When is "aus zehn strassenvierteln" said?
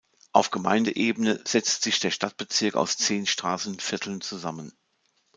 2.73-4.19